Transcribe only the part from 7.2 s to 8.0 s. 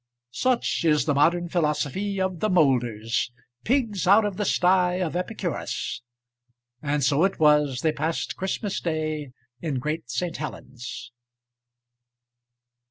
it was they